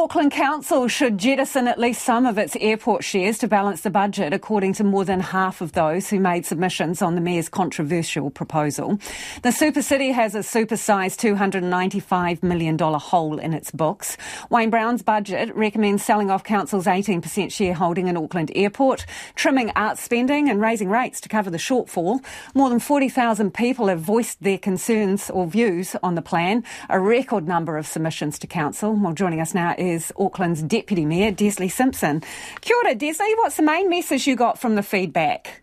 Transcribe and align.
Auckland 0.00 0.32
Council 0.32 0.88
should 0.88 1.18
jettison 1.18 1.68
at 1.68 1.78
least 1.78 2.02
some 2.02 2.26
of 2.26 2.36
its 2.36 2.56
airport 2.56 3.04
shares 3.04 3.38
to 3.38 3.46
balance 3.46 3.82
the 3.82 3.90
budget, 3.90 4.32
according 4.32 4.72
to 4.72 4.82
more 4.82 5.04
than 5.04 5.20
half 5.20 5.60
of 5.60 5.70
those 5.70 6.10
who 6.10 6.18
made 6.18 6.44
submissions 6.44 7.00
on 7.00 7.14
the 7.14 7.20
Mayor's 7.20 7.48
controversial 7.48 8.28
proposal. 8.28 8.98
The 9.42 9.52
super 9.52 9.82
city 9.82 10.10
has 10.10 10.34
a 10.34 10.40
supersized 10.40 11.20
$295 11.36 12.42
million 12.42 12.76
hole 12.76 13.38
in 13.38 13.54
its 13.54 13.70
books. 13.70 14.16
Wayne 14.50 14.68
Brown's 14.68 15.00
budget 15.00 15.54
recommends 15.54 16.04
selling 16.04 16.28
off 16.28 16.42
Council's 16.42 16.86
18% 16.86 17.52
shareholding 17.52 18.08
in 18.08 18.16
Auckland 18.16 18.50
Airport, 18.56 19.06
trimming 19.36 19.70
arts 19.76 20.02
spending 20.02 20.50
and 20.50 20.60
raising 20.60 20.90
rates 20.90 21.20
to 21.20 21.28
cover 21.28 21.50
the 21.50 21.56
shortfall. 21.56 22.18
More 22.52 22.68
than 22.68 22.80
40,000 22.80 23.54
people 23.54 23.86
have 23.86 24.00
voiced 24.00 24.42
their 24.42 24.58
concerns 24.58 25.30
or 25.30 25.46
views 25.46 25.94
on 26.02 26.16
the 26.16 26.20
plan, 26.20 26.64
a 26.90 26.98
record 26.98 27.46
number 27.46 27.78
of 27.78 27.86
submissions 27.86 28.40
to 28.40 28.48
Council. 28.48 28.92
Well, 28.92 29.12
joining 29.12 29.40
us 29.40 29.54
now 29.54 29.76
is 29.90 30.12
Auckland's 30.16 30.62
Deputy 30.62 31.04
Mayor, 31.04 31.32
Desley 31.32 31.70
Simpson. 31.70 32.22
Kia 32.60 32.76
ora, 32.76 32.94
Desley. 32.94 33.36
What's 33.36 33.56
the 33.56 33.62
main 33.62 33.88
message 33.88 34.26
you 34.26 34.36
got 34.36 34.58
from 34.58 34.74
the 34.74 34.82
feedback? 34.82 35.62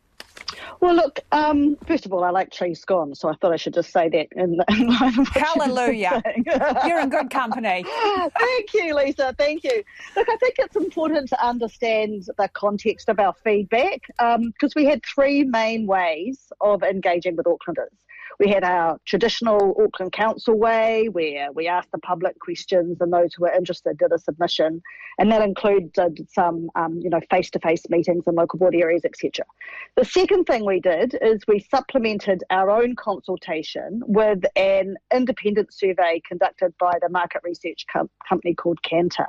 Well, 0.79 0.95
look, 0.95 1.19
um, 1.31 1.77
first 1.85 2.05
of 2.05 2.13
all, 2.13 2.23
I 2.23 2.31
like 2.31 2.51
cheese 2.51 2.81
scones, 2.81 3.19
so 3.19 3.29
I 3.29 3.35
thought 3.35 3.53
I 3.53 3.57
should 3.57 3.75
just 3.75 3.91
say 3.91 4.09
that 4.09 4.27
in, 4.31 4.59
in 4.69 4.89
Hallelujah. 5.25 6.23
You're 6.85 6.99
in 6.99 7.09
good 7.09 7.29
company. 7.29 7.85
Thank 8.39 8.73
you, 8.73 8.95
Lisa. 8.95 9.35
Thank 9.37 9.63
you. 9.63 9.83
Look, 10.15 10.27
I 10.27 10.35
think 10.37 10.55
it's 10.57 10.75
important 10.75 11.29
to 11.29 11.45
understand 11.45 12.27
the 12.37 12.49
context 12.53 13.09
of 13.09 13.19
our 13.19 13.33
feedback 13.43 14.01
because 14.07 14.37
um, 14.37 14.73
we 14.75 14.85
had 14.85 15.03
three 15.05 15.43
main 15.43 15.85
ways 15.85 16.51
of 16.61 16.83
engaging 16.83 17.35
with 17.35 17.45
Aucklanders. 17.45 17.89
We 18.39 18.49
had 18.49 18.63
our 18.63 18.97
traditional 19.05 19.75
Auckland 19.81 20.11
Council 20.11 20.57
way 20.57 21.07
where 21.09 21.51
we 21.51 21.67
asked 21.67 21.91
the 21.91 21.99
public 21.99 22.39
questions 22.39 22.97
and 22.99 23.11
those 23.11 23.33
who 23.33 23.43
were 23.43 23.51
interested 23.51 23.97
did 23.97 24.11
a 24.11 24.19
submission. 24.19 24.81
And 25.19 25.31
that 25.31 25.41
included 25.41 26.27
some, 26.29 26.69
um, 26.75 26.99
you 27.01 27.09
know, 27.09 27.19
face-to-face 27.29 27.89
meetings 27.89 28.23
in 28.27 28.35
local 28.35 28.59
board 28.59 28.75
areas, 28.75 29.03
etc. 29.05 29.45
The 29.95 30.05
second 30.05 30.45
thing 30.45 30.65
we 30.65 30.79
did 30.79 31.17
is 31.21 31.41
we 31.47 31.59
supplemented 31.59 32.43
our 32.49 32.69
own 32.69 32.95
consultation 32.95 34.01
with 34.05 34.43
an 34.55 34.95
independent 35.13 35.73
survey 35.73 36.21
conducted 36.27 36.73
by 36.79 36.93
the 37.01 37.09
market 37.09 37.41
research 37.43 37.85
com- 37.91 38.09
company 38.27 38.53
called 38.53 38.79
Kantar. 38.81 39.27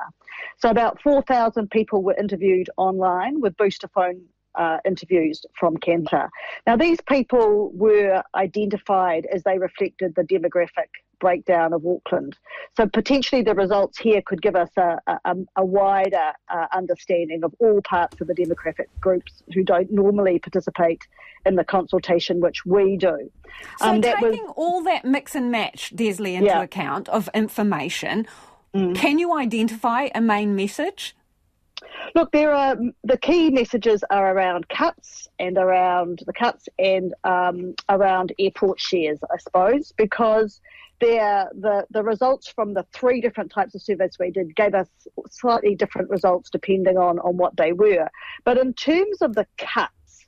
So 0.58 0.70
about 0.70 1.00
4,000 1.02 1.70
people 1.70 2.02
were 2.02 2.14
interviewed 2.14 2.70
online 2.76 3.40
with 3.40 3.56
booster 3.56 3.88
phone 3.88 4.22
uh, 4.54 4.78
interviews 4.84 5.44
from 5.58 5.76
Kantar. 5.76 6.28
Now, 6.66 6.76
these 6.76 7.00
people 7.00 7.70
were 7.74 8.22
identified 8.34 9.26
as 9.32 9.42
they 9.42 9.58
reflected 9.58 10.14
the 10.14 10.22
demographic 10.22 10.88
breakdown 11.22 11.72
of 11.72 11.86
Auckland. 11.86 12.36
So 12.76 12.86
potentially 12.88 13.42
the 13.42 13.54
results 13.54 13.96
here 13.96 14.20
could 14.26 14.42
give 14.42 14.56
us 14.56 14.70
a, 14.76 14.98
a, 15.24 15.36
a 15.56 15.64
wider 15.64 16.32
uh, 16.52 16.66
understanding 16.74 17.44
of 17.44 17.54
all 17.60 17.80
parts 17.82 18.20
of 18.20 18.26
the 18.26 18.34
demographic 18.34 18.86
groups 19.00 19.42
who 19.54 19.62
don't 19.62 19.90
normally 19.90 20.40
participate 20.40 21.06
in 21.46 21.54
the 21.54 21.64
consultation, 21.64 22.40
which 22.40 22.66
we 22.66 22.96
do. 22.96 23.30
So 23.78 23.86
um, 23.86 24.02
taking 24.02 24.42
was, 24.46 24.54
all 24.56 24.82
that 24.82 25.04
mix 25.04 25.36
and 25.36 25.50
match, 25.50 25.94
Desley, 25.94 26.34
into 26.34 26.46
yeah. 26.46 26.62
account 26.62 27.08
of 27.08 27.30
information, 27.34 28.26
mm. 28.74 28.94
can 28.96 29.20
you 29.20 29.32
identify 29.32 30.08
a 30.14 30.20
main 30.20 30.56
message? 30.56 31.14
Look, 32.14 32.30
there 32.32 32.52
are 32.52 32.76
the 33.04 33.16
key 33.16 33.50
messages 33.50 34.04
are 34.10 34.34
around 34.34 34.68
cuts 34.68 35.28
and 35.38 35.56
around 35.56 36.22
the 36.26 36.32
cuts 36.32 36.68
and 36.78 37.14
um, 37.24 37.74
around 37.88 38.32
airport 38.38 38.78
shares, 38.80 39.18
I 39.32 39.38
suppose, 39.38 39.92
because 39.96 40.60
the 41.00 41.84
the 41.90 42.02
results 42.02 42.48
from 42.48 42.74
the 42.74 42.86
three 42.92 43.20
different 43.20 43.50
types 43.50 43.74
of 43.74 43.82
surveys 43.82 44.16
we 44.20 44.30
did 44.30 44.54
gave 44.54 44.74
us 44.74 44.88
slightly 45.30 45.74
different 45.74 46.10
results 46.10 46.50
depending 46.50 46.96
on 46.96 47.18
on 47.20 47.36
what 47.36 47.56
they 47.56 47.72
were. 47.72 48.08
But 48.44 48.58
in 48.58 48.74
terms 48.74 49.22
of 49.22 49.34
the 49.34 49.46
cuts, 49.58 50.26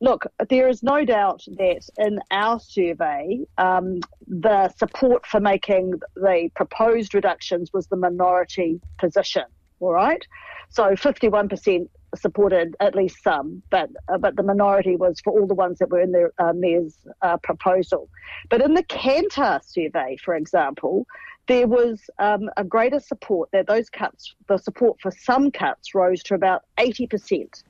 look, 0.00 0.26
there 0.48 0.68
is 0.68 0.82
no 0.82 1.04
doubt 1.04 1.44
that 1.58 1.88
in 1.98 2.18
our 2.30 2.58
survey, 2.60 3.40
um, 3.58 4.00
the 4.26 4.68
support 4.76 5.26
for 5.26 5.40
making 5.40 6.00
the 6.16 6.50
proposed 6.54 7.14
reductions 7.14 7.72
was 7.72 7.86
the 7.86 7.96
minority 7.96 8.80
position. 8.98 9.44
All 9.80 9.92
right. 9.92 10.26
So 10.70 10.84
51% 10.94 11.88
supported 12.14 12.76
at 12.80 12.94
least 12.94 13.22
some, 13.22 13.62
but 13.70 13.90
uh, 14.08 14.18
but 14.18 14.36
the 14.36 14.42
minority 14.42 14.96
was 14.96 15.20
for 15.20 15.32
all 15.38 15.46
the 15.46 15.54
ones 15.54 15.78
that 15.78 15.90
were 15.90 16.00
in 16.00 16.12
the 16.12 16.30
uh, 16.38 16.52
mayor's 16.54 16.96
uh, 17.22 17.36
proposal. 17.38 18.08
But 18.48 18.62
in 18.62 18.74
the 18.74 18.82
Kantar 18.84 19.62
survey, 19.62 20.16
for 20.24 20.34
example, 20.34 21.06
there 21.46 21.66
was 21.66 22.08
um, 22.18 22.50
a 22.56 22.64
greater 22.64 23.00
support 23.00 23.50
that 23.52 23.66
those 23.66 23.88
cuts, 23.88 24.34
the 24.48 24.58
support 24.58 25.00
for 25.00 25.10
some 25.10 25.50
cuts 25.50 25.94
rose 25.94 26.22
to 26.24 26.34
about 26.34 26.62
80%. 26.78 27.62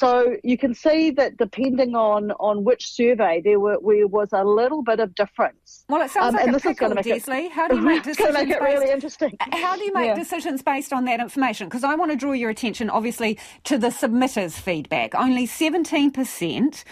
So 0.00 0.38
you 0.42 0.56
can 0.56 0.72
see 0.74 1.10
that 1.10 1.36
depending 1.36 1.94
on, 1.94 2.30
on 2.40 2.64
which 2.64 2.90
survey, 2.90 3.42
there 3.44 3.60
were 3.60 3.76
there 3.84 4.06
was 4.06 4.30
a 4.32 4.42
little 4.42 4.82
bit 4.82 4.98
of 4.98 5.14
difference. 5.14 5.84
Well, 5.90 6.00
it 6.00 6.10
sounds 6.10 6.36
um, 6.36 6.52
like 6.52 6.56
a 6.56 6.58
pickle, 6.58 6.88
Desley. 6.92 7.44
It, 7.44 7.52
how 7.52 7.68
do 7.68 7.76
you 7.76 7.82
make 7.92 8.02
decisions? 8.02 8.32
make 8.32 8.48
it 8.48 8.62
really 8.62 8.90
interesting. 8.90 9.36
How 9.52 9.76
do 9.76 9.84
you 9.84 9.92
make 9.92 10.06
yeah. 10.06 10.14
decisions 10.14 10.62
based 10.62 10.94
on 10.94 11.04
that 11.04 11.20
information? 11.20 11.68
Because 11.68 11.84
I 11.84 11.96
want 11.96 12.12
to 12.12 12.16
draw 12.16 12.32
your 12.32 12.48
attention, 12.48 12.88
obviously, 12.88 13.38
to 13.64 13.76
the 13.76 13.88
submitters' 13.88 14.54
feedback. 14.54 15.14
Only 15.14 15.44
seventeen 15.44 16.10
percent 16.10 16.82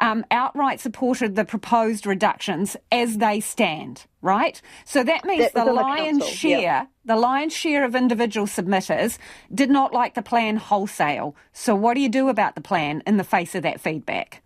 um, 0.00 0.24
outright 0.30 0.80
supported 0.80 1.36
the 1.36 1.44
proposed 1.44 2.06
reductions 2.06 2.76
as 2.90 3.18
they 3.18 3.40
stand, 3.40 4.06
right? 4.22 4.60
So 4.84 5.02
that 5.04 5.24
means 5.24 5.52
that 5.52 5.64
the 5.64 5.72
lion's 5.72 6.18
council, 6.18 6.28
share, 6.28 6.60
yeah. 6.60 6.86
the 7.04 7.16
lion's 7.16 7.52
share 7.52 7.84
of 7.84 7.94
individual 7.94 8.46
submitters 8.46 9.18
did 9.52 9.70
not 9.70 9.92
like 9.92 10.14
the 10.14 10.22
plan 10.22 10.56
wholesale. 10.56 11.34
So 11.52 11.74
what 11.74 11.94
do 11.94 12.00
you 12.00 12.08
do 12.08 12.28
about 12.28 12.54
the 12.54 12.60
plan 12.60 13.02
in 13.06 13.16
the 13.16 13.24
face 13.24 13.54
of 13.54 13.62
that 13.62 13.80
feedback? 13.80 14.42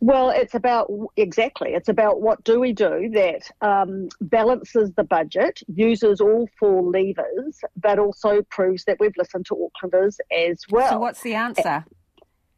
Well, 0.00 0.28
it's 0.28 0.54
about 0.54 0.90
exactly. 1.16 1.70
It's 1.70 1.88
about 1.88 2.20
what 2.20 2.44
do 2.44 2.60
we 2.60 2.74
do 2.74 3.08
that 3.14 3.50
um, 3.62 4.10
balances 4.20 4.92
the 4.96 5.04
budget, 5.04 5.62
uses 5.66 6.20
all 6.20 6.46
four 6.58 6.82
levers, 6.82 7.60
but 7.76 7.98
also 7.98 8.42
proves 8.50 8.84
that 8.84 8.98
we've 9.00 9.16
listened 9.16 9.46
to 9.46 9.54
Aucklanders 9.54 10.18
as 10.30 10.60
well. 10.68 10.90
So, 10.90 10.98
what's 10.98 11.22
the 11.22 11.34
answer? 11.34 11.86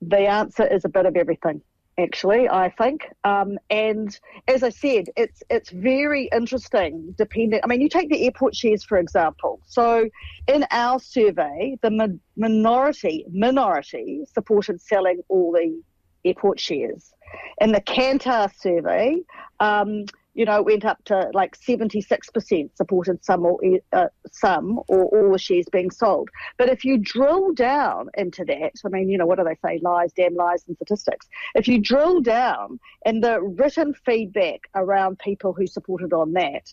The 0.02 0.26
answer 0.26 0.66
is 0.66 0.84
a 0.84 0.88
bit 0.88 1.06
of 1.06 1.14
everything 1.14 1.62
actually, 1.98 2.48
I 2.48 2.70
think. 2.70 3.06
Um, 3.24 3.58
and 3.70 4.18
as 4.48 4.62
I 4.62 4.70
said, 4.70 5.06
it's 5.16 5.42
it's 5.50 5.70
very 5.70 6.28
interesting. 6.32 7.14
Depending, 7.16 7.60
I 7.62 7.66
mean, 7.66 7.80
you 7.80 7.88
take 7.88 8.10
the 8.10 8.24
airport 8.24 8.54
shares 8.54 8.84
for 8.84 8.98
example. 8.98 9.60
So, 9.66 10.08
in 10.46 10.66
our 10.70 10.98
survey, 10.98 11.76
the 11.82 11.90
mi- 11.90 12.20
minority 12.36 13.24
minority 13.32 14.24
supported 14.32 14.80
selling 14.80 15.22
all 15.28 15.52
the 15.52 15.80
airport 16.24 16.60
shares. 16.60 17.12
In 17.60 17.72
the 17.72 17.80
Kantar 17.80 18.50
survey, 18.54 19.16
um, 19.60 20.04
you 20.36 20.44
know, 20.44 20.60
went 20.60 20.84
up 20.84 21.02
to 21.06 21.30
like 21.32 21.58
76% 21.58 22.76
supported 22.76 23.24
some 23.24 23.46
or 23.46 23.58
uh, 23.94 24.08
some 24.30 24.78
or 24.86 25.04
all 25.06 25.32
the 25.32 25.38
shares 25.38 25.64
being 25.72 25.90
sold. 25.90 26.28
But 26.58 26.68
if 26.68 26.84
you 26.84 26.98
drill 26.98 27.54
down 27.54 28.10
into 28.18 28.44
that, 28.44 28.72
I 28.84 28.88
mean, 28.90 29.08
you 29.08 29.16
know, 29.16 29.24
what 29.24 29.38
do 29.38 29.44
they 29.44 29.56
say? 29.64 29.80
Lies, 29.82 30.12
damn 30.12 30.34
lies, 30.34 30.62
and 30.68 30.76
statistics. 30.76 31.26
If 31.54 31.66
you 31.66 31.78
drill 31.78 32.20
down 32.20 32.78
in 33.06 33.22
the 33.22 33.40
written 33.40 33.94
feedback 34.04 34.60
around 34.74 35.18
people 35.18 35.54
who 35.54 35.66
supported 35.66 36.12
on 36.12 36.34
that, 36.34 36.70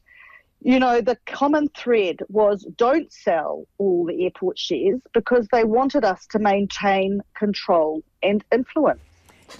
you 0.60 0.78
know, 0.78 1.00
the 1.00 1.18
common 1.26 1.70
thread 1.70 2.20
was 2.28 2.68
don't 2.76 3.14
sell 3.14 3.66
all 3.78 4.06
the 4.06 4.26
airport 4.26 4.60
shares 4.60 5.00
because 5.14 5.48
they 5.54 5.64
wanted 5.64 6.04
us 6.04 6.28
to 6.32 6.40
maintain 6.40 7.22
control 7.34 8.04
and 8.22 8.44
influence. 8.52 9.00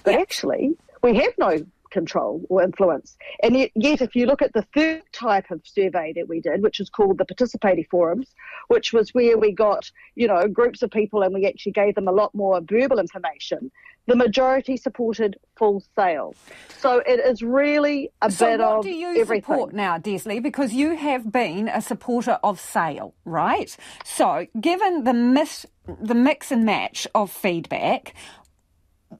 But 0.04 0.16
actually, 0.16 0.76
we 1.02 1.16
have 1.16 1.34
no 1.38 1.60
control 1.94 2.44
or 2.50 2.62
influence. 2.62 3.16
And 3.42 3.56
yet, 3.56 3.72
yet, 3.76 4.02
if 4.02 4.16
you 4.16 4.26
look 4.26 4.42
at 4.42 4.52
the 4.54 4.66
third 4.76 5.04
type 5.14 5.50
of 5.52 5.62
survey 5.64 6.12
that 6.18 6.28
we 6.28 6.42
did, 6.42 6.62
which 6.62 6.80
is 6.82 6.90
called 6.90 7.18
the 7.20 7.26
participatory 7.26 7.88
forums, 7.90 8.34
which 8.68 8.92
was 8.92 9.14
where 9.14 9.38
we 9.38 9.54
got, 9.54 9.90
you 10.16 10.28
know, 10.28 10.48
groups 10.48 10.82
of 10.82 10.92
people 10.92 11.22
and 11.22 11.34
we 11.34 11.48
actually 11.48 11.72
gave 11.72 11.96
them 11.96 12.08
a 12.10 12.12
lot 12.12 12.34
more 12.36 12.60
verbal 12.62 13.00
information, 13.00 13.72
the 14.08 14.16
majority 14.16 14.76
supported 14.76 15.38
full 15.56 15.82
sale. 15.96 16.36
So 16.80 17.02
it 17.06 17.20
is 17.20 17.42
really 17.42 18.12
a 18.22 18.30
so 18.30 18.48
bit 18.48 18.60
what 18.60 18.78
of 18.80 18.84
do 18.84 18.90
you 18.90 19.22
everything. 19.22 19.44
support 19.44 19.74
now, 19.74 19.98
Desley? 19.98 20.42
Because 20.42 20.74
you 20.74 20.98
have 20.98 21.32
been 21.32 21.70
a 21.70 21.82
supporter 21.82 22.38
of 22.44 22.60
sale, 22.60 23.14
right? 23.24 23.76
So 24.04 24.48
given 24.60 25.06
the 25.06 25.14
mis- 25.14 25.66
the 26.02 26.16
mix 26.16 26.52
and 26.52 26.66
match 26.66 27.08
of 27.14 27.32
feedback, 27.32 28.14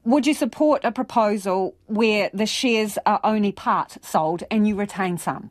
would 0.04 0.26
you 0.26 0.34
support 0.34 0.84
a 0.84 0.92
proposal 0.92 1.76
where 1.86 2.30
the 2.32 2.46
shares 2.46 2.98
are 3.06 3.20
only 3.24 3.52
part 3.52 3.98
sold 4.02 4.44
and 4.50 4.66
you 4.66 4.76
retain 4.76 5.18
some? 5.18 5.50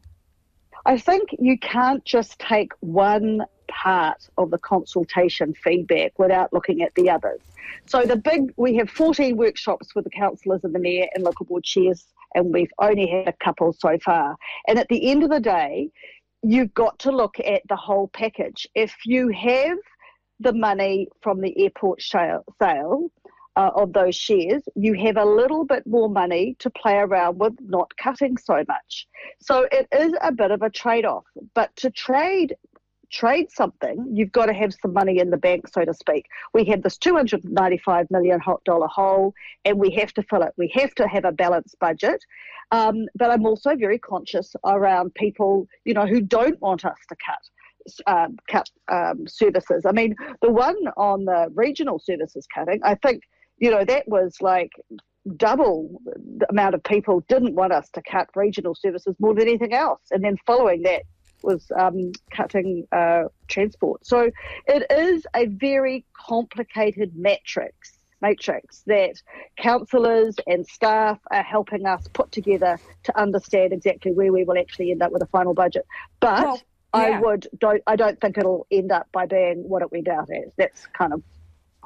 I 0.86 0.98
think 0.98 1.30
you 1.40 1.58
can't 1.58 2.04
just 2.04 2.40
take 2.40 2.74
one 2.82 3.46
part 3.70 4.30
of 4.38 4.52
the 4.52 4.58
consultation 4.58 5.54
feedback 5.54 6.18
without 6.20 6.52
looking 6.52 6.82
at 6.82 6.94
the 6.96 7.10
others. 7.10 7.40
So 7.86 8.04
the 8.04 8.18
big, 8.18 8.54
we 8.58 8.76
have 8.76 8.90
14 8.90 9.38
workshops 9.38 9.96
with 9.96 10.04
the 10.04 10.12
councillors 10.12 10.64
and 10.64 10.76
the 10.76 10.80
mayor 10.80 11.08
and 11.14 11.24
local 11.24 11.46
board 11.46 11.64
chairs, 11.64 12.06
and 12.36 12.54
we've 12.54 12.72
only 12.80 13.08
had 13.08 13.28
a 13.28 13.44
couple 13.44 13.74
so 13.74 13.98
far. 14.04 14.36
And 14.68 14.78
at 14.78 14.90
the 14.90 15.10
end 15.10 15.24
of 15.24 15.30
the 15.30 15.40
day, 15.40 15.90
you've 16.42 16.74
got 16.74 17.00
to 17.00 17.12
look 17.12 17.40
at 17.40 17.62
the 17.70 17.76
whole 17.76 18.10
package. 18.10 18.68
If 18.76 18.94
you 19.06 19.30
have 19.30 19.78
the 20.40 20.54
money 20.54 21.08
from 21.22 21.42
the 21.42 21.58
airport 21.64 22.02
sale, 22.02 22.44
sale 22.62 23.10
uh, 23.56 23.72
of 23.76 23.94
those 23.94 24.16
shares, 24.16 24.64
you 24.76 24.94
have 24.94 25.18
a 25.18 25.26
little 25.26 25.66
bit 25.66 25.86
more 25.86 26.10
money 26.10 26.56
to 26.60 26.70
play 26.70 26.96
around 26.96 27.40
with 27.40 27.54
not 27.62 27.96
cutting 27.98 28.38
so 28.38 28.64
much. 28.68 29.08
So 29.40 29.68
it 29.72 29.88
is 29.92 30.14
a 30.22 30.32
bit 30.32 30.52
of 30.52 30.62
a 30.62 30.70
trade 30.70 31.06
off. 31.06 31.26
But 31.54 31.76
to 31.78 31.92
trade 31.92 32.56
trade 33.14 33.52
something, 33.52 34.08
you've 34.12 34.32
got 34.32 34.48
to 34.48 34.54
have 34.54 34.74
some 34.82 34.92
money 34.92 35.20
in 35.20 35.30
the 35.30 35.38
bank, 35.38 35.68
so 35.68 35.86
to 35.86 35.94
speak. 35.94 36.26
We 36.54 36.66
have 36.66 36.82
this 36.82 36.98
$295 36.98 38.10
million 38.10 38.40
hole 38.42 39.34
and 39.64 39.78
we 39.78 39.92
have 39.92 40.12
to 40.14 40.24
fill 40.24 40.42
it. 40.42 40.52
We 40.58 40.72
have 40.74 40.96
to 40.96 41.08
have 41.08 41.24
a 41.24 41.32
balanced 41.32 41.78
budget. 41.80 42.26
Um, 42.72 43.06
but 43.16 43.30
I'm 43.30 43.46
also 43.46 43.76
very 43.76 44.00
conscious 44.00 44.56
around 44.66 45.14
people, 45.14 45.68
you 45.86 45.94
know, 45.94 46.08
who 46.08 46.22
don't 46.22 46.60
want 46.60 46.86
us 46.86 46.98
to 47.10 47.16
cut. 47.24 47.40
Um, 48.08 48.38
cut 48.50 48.70
um, 48.90 49.28
services. 49.28 49.86
I 49.86 49.92
mean, 49.92 50.16
the 50.42 50.50
one 50.50 50.78
on 50.96 51.26
the 51.26 51.50
regional 51.54 52.00
services 52.00 52.48
cutting, 52.56 52.80
I 52.82 52.96
think, 52.96 53.24
you 53.64 53.72
know, 53.72 53.86
that 53.86 54.10
was 54.10 54.36
like 54.42 54.72
double 55.38 56.02
the 56.06 56.46
amount 56.50 56.76
of 56.76 56.84
people 56.84 57.22
didn't 57.30 57.56
want 57.56 57.72
us 57.72 57.90
to 57.92 58.02
cut 58.02 58.28
regional 58.36 58.76
services 58.76 59.16
more 59.20 59.34
than 59.34 59.48
anything 59.48 59.74
else. 59.74 60.02
And 60.12 60.22
then 60.22 60.36
following 60.46 60.82
that, 60.84 61.04
was 61.44 61.70
um, 61.78 62.12
cutting 62.32 62.88
uh, 62.92 63.24
transport. 63.48 64.06
So 64.06 64.32
it 64.68 64.86
is 64.90 65.26
a 65.36 65.46
very 65.48 66.06
complicated 66.14 67.16
matrix 67.16 68.00
matrix 68.22 68.84
that 68.88 69.22
councillors 69.58 70.38
and 70.48 70.66
staff 70.66 71.20
are 71.30 71.44
helping 71.44 71.86
us 71.86 72.08
put 72.14 72.32
together 72.32 72.80
to 73.04 73.20
understand 73.20 73.74
exactly 73.74 74.14
where 74.14 74.32
we 74.32 74.46
will 74.46 74.58
actually 74.58 74.92
end 74.92 75.02
up 75.02 75.12
with 75.12 75.22
a 75.22 75.28
final 75.28 75.54
budget. 75.54 75.86
But 76.22 76.42
well, 76.42 76.62
yeah. 76.96 77.02
I 77.02 77.20
would 77.20 77.48
don't 77.60 77.84
I 77.86 77.98
don't 77.98 78.20
think 78.22 78.38
it'll 78.38 78.66
end 78.72 78.94
up 78.94 79.08
by 79.12 79.26
being 79.26 79.68
what 79.68 79.82
it 79.82 79.92
went 79.92 80.08
out 80.08 80.30
as. 80.32 80.54
That's 80.58 80.88
kind 80.98 81.12
of 81.12 81.22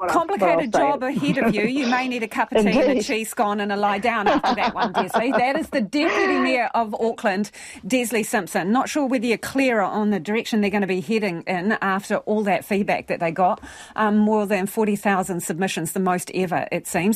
complicated 0.06 0.72
job 0.72 1.02
ahead 1.02 1.38
of 1.38 1.54
you. 1.54 1.62
You 1.62 1.88
may 1.88 2.08
need 2.08 2.22
a 2.22 2.28
cup 2.28 2.52
of 2.52 2.62
tea 2.62 2.80
and 2.80 2.98
a 2.98 3.02
cheese 3.02 3.30
scone 3.30 3.60
and 3.60 3.72
a 3.72 3.76
lie 3.76 3.98
down 3.98 4.28
after 4.28 4.54
that 4.54 4.74
one, 4.74 4.92
Desley. 4.92 5.36
That 5.36 5.58
is 5.58 5.70
the 5.70 5.80
Deputy 5.80 6.38
Mayor 6.38 6.70
of 6.74 6.94
Auckland, 6.94 7.50
Desley 7.86 8.24
Simpson. 8.24 8.70
Not 8.70 8.88
sure 8.88 9.06
whether 9.06 9.26
you're 9.26 9.38
clearer 9.38 9.82
on 9.82 10.10
the 10.10 10.20
direction 10.20 10.60
they're 10.60 10.70
going 10.70 10.82
to 10.82 10.86
be 10.86 11.00
heading 11.00 11.42
in 11.42 11.72
after 11.80 12.16
all 12.18 12.42
that 12.44 12.64
feedback 12.64 13.08
that 13.08 13.20
they 13.20 13.30
got. 13.30 13.62
Um, 13.96 14.18
more 14.18 14.46
than 14.46 14.66
40,000 14.66 15.40
submissions, 15.40 15.92
the 15.92 16.00
most 16.00 16.30
ever, 16.34 16.66
it 16.70 16.86
seems. 16.86 16.98